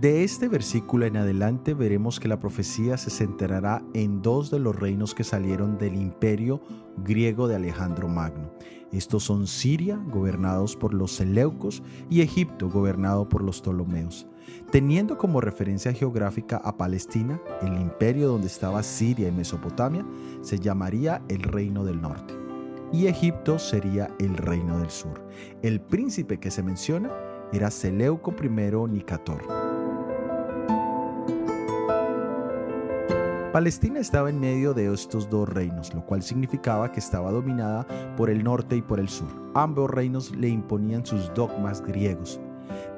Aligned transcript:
De 0.00 0.24
este 0.24 0.46
versículo 0.48 1.06
en 1.06 1.16
adelante 1.16 1.72
veremos 1.72 2.20
que 2.20 2.28
la 2.28 2.38
profecía 2.38 2.98
se 2.98 3.08
centrará 3.08 3.82
en 3.94 4.20
dos 4.20 4.50
de 4.50 4.58
los 4.58 4.76
reinos 4.76 5.14
que 5.14 5.24
salieron 5.24 5.78
del 5.78 5.94
imperio 5.94 6.60
griego 6.98 7.48
de 7.48 7.56
Alejandro 7.56 8.06
Magno. 8.06 8.50
Estos 8.92 9.24
son 9.24 9.46
Siria, 9.46 9.96
gobernados 9.96 10.76
por 10.76 10.92
los 10.92 11.12
Seleucos, 11.12 11.82
y 12.10 12.20
Egipto, 12.20 12.68
gobernado 12.68 13.26
por 13.26 13.42
los 13.42 13.62
Ptolomeos. 13.62 14.26
Teniendo 14.70 15.16
como 15.16 15.40
referencia 15.40 15.94
geográfica 15.94 16.58
a 16.58 16.76
Palestina, 16.76 17.40
el 17.62 17.80
imperio 17.80 18.28
donde 18.28 18.48
estaba 18.48 18.82
Siria 18.82 19.28
y 19.28 19.32
Mesopotamia 19.32 20.04
se 20.42 20.58
llamaría 20.58 21.22
el 21.30 21.42
Reino 21.42 21.86
del 21.86 22.02
Norte. 22.02 22.34
Y 22.92 23.06
Egipto 23.06 23.58
sería 23.58 24.14
el 24.18 24.36
Reino 24.36 24.78
del 24.78 24.90
Sur. 24.90 25.26
El 25.62 25.80
príncipe 25.80 26.38
que 26.38 26.50
se 26.50 26.62
menciona 26.62 27.10
era 27.50 27.70
Seleuco 27.70 28.34
I 28.38 28.92
Nicator. 28.92 29.65
Palestina 33.56 34.00
estaba 34.00 34.28
en 34.28 34.38
medio 34.38 34.74
de 34.74 34.92
estos 34.92 35.30
dos 35.30 35.48
reinos, 35.48 35.94
lo 35.94 36.04
cual 36.04 36.22
significaba 36.22 36.92
que 36.92 37.00
estaba 37.00 37.30
dominada 37.30 37.86
por 38.14 38.28
el 38.28 38.44
norte 38.44 38.76
y 38.76 38.82
por 38.82 39.00
el 39.00 39.08
sur. 39.08 39.28
Ambos 39.54 39.88
reinos 39.88 40.36
le 40.36 40.50
imponían 40.50 41.06
sus 41.06 41.32
dogmas 41.32 41.80
griegos. 41.80 42.38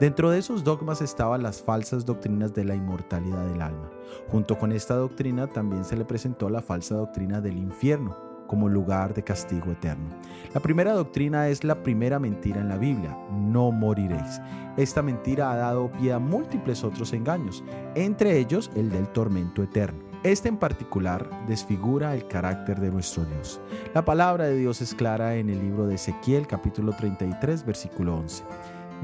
Dentro 0.00 0.32
de 0.32 0.40
esos 0.40 0.64
dogmas 0.64 1.00
estaban 1.00 1.44
las 1.44 1.62
falsas 1.62 2.04
doctrinas 2.04 2.54
de 2.54 2.64
la 2.64 2.74
inmortalidad 2.74 3.46
del 3.46 3.62
alma. 3.62 3.88
Junto 4.32 4.58
con 4.58 4.72
esta 4.72 4.96
doctrina 4.96 5.46
también 5.46 5.84
se 5.84 5.96
le 5.96 6.04
presentó 6.04 6.50
la 6.50 6.60
falsa 6.60 6.96
doctrina 6.96 7.40
del 7.40 7.56
infierno 7.56 8.16
como 8.48 8.68
lugar 8.68 9.14
de 9.14 9.22
castigo 9.22 9.70
eterno. 9.70 10.08
La 10.54 10.60
primera 10.60 10.92
doctrina 10.92 11.46
es 11.46 11.62
la 11.62 11.84
primera 11.84 12.18
mentira 12.18 12.60
en 12.60 12.68
la 12.68 12.78
Biblia, 12.78 13.16
no 13.30 13.70
moriréis. 13.70 14.40
Esta 14.76 15.02
mentira 15.02 15.52
ha 15.52 15.56
dado 15.56 15.92
pie 15.92 16.14
a 16.14 16.18
múltiples 16.18 16.82
otros 16.82 17.12
engaños, 17.12 17.62
entre 17.94 18.36
ellos 18.38 18.72
el 18.74 18.90
del 18.90 19.06
tormento 19.10 19.62
eterno. 19.62 20.07
Este 20.24 20.48
en 20.48 20.56
particular 20.56 21.30
desfigura 21.46 22.12
el 22.12 22.26
carácter 22.26 22.80
de 22.80 22.90
nuestro 22.90 23.24
Dios. 23.24 23.60
La 23.94 24.04
palabra 24.04 24.46
de 24.46 24.56
Dios 24.56 24.80
es 24.80 24.92
clara 24.92 25.36
en 25.36 25.48
el 25.48 25.60
libro 25.60 25.86
de 25.86 25.94
Ezequiel 25.94 26.48
capítulo 26.48 26.92
33 26.92 27.64
versículo 27.64 28.16
11. 28.16 28.42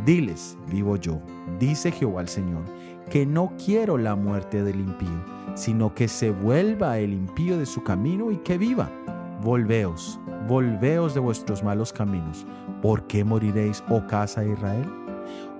Diles, 0.04 0.58
vivo 0.68 0.96
yo, 0.96 1.20
dice 1.60 1.92
Jehová 1.92 2.22
el 2.22 2.28
Señor, 2.28 2.64
que 3.10 3.26
no 3.26 3.52
quiero 3.64 3.96
la 3.96 4.16
muerte 4.16 4.64
del 4.64 4.80
impío, 4.80 5.24
sino 5.54 5.94
que 5.94 6.08
se 6.08 6.32
vuelva 6.32 6.98
el 6.98 7.12
impío 7.12 7.58
de 7.58 7.66
su 7.66 7.84
camino 7.84 8.32
y 8.32 8.38
que 8.38 8.58
viva. 8.58 8.90
Volveos, 9.40 10.18
volveos 10.48 11.14
de 11.14 11.20
vuestros 11.20 11.62
malos 11.62 11.92
caminos. 11.92 12.44
¿Por 12.82 13.06
qué 13.06 13.22
moriréis, 13.22 13.84
oh 13.88 14.04
casa 14.08 14.40
de 14.40 14.50
Israel? 14.50 15.03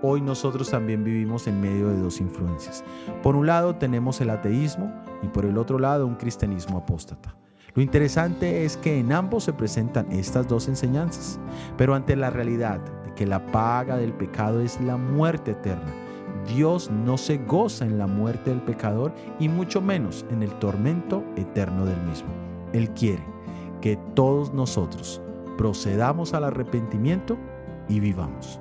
Hoy 0.06 0.20
nosotros 0.20 0.70
también 0.70 1.02
vivimos 1.02 1.46
en 1.46 1.62
medio 1.62 1.88
de 1.88 1.98
dos 1.98 2.20
influencias. 2.20 2.84
Por 3.22 3.36
un 3.36 3.46
lado 3.46 3.76
tenemos 3.76 4.20
el 4.20 4.28
ateísmo 4.28 4.92
y 5.22 5.28
por 5.28 5.46
el 5.46 5.56
otro 5.56 5.78
lado 5.78 6.06
un 6.06 6.16
cristianismo 6.16 6.76
apóstata. 6.76 7.34
Lo 7.74 7.80
interesante 7.80 8.66
es 8.66 8.76
que 8.76 8.98
en 9.00 9.12
ambos 9.14 9.44
se 9.44 9.54
presentan 9.54 10.12
estas 10.12 10.46
dos 10.46 10.68
enseñanzas, 10.68 11.40
pero 11.78 11.94
ante 11.94 12.16
la 12.16 12.28
realidad 12.28 12.80
de 13.06 13.14
que 13.14 13.24
la 13.24 13.46
paga 13.46 13.96
del 13.96 14.12
pecado 14.12 14.60
es 14.60 14.78
la 14.82 14.98
muerte 14.98 15.52
eterna, 15.52 15.90
Dios 16.54 16.90
no 16.90 17.16
se 17.16 17.38
goza 17.38 17.86
en 17.86 17.96
la 17.96 18.06
muerte 18.06 18.50
del 18.50 18.60
pecador 18.60 19.10
y 19.40 19.48
mucho 19.48 19.80
menos 19.80 20.26
en 20.28 20.42
el 20.42 20.50
tormento 20.58 21.24
eterno 21.34 21.86
del 21.86 22.02
mismo. 22.02 22.28
Él 22.74 22.90
quiere 22.90 23.24
que 23.80 23.96
todos 24.12 24.52
nosotros 24.52 25.22
procedamos 25.56 26.34
al 26.34 26.44
arrepentimiento 26.44 27.38
y 27.88 28.00
vivamos. 28.00 28.60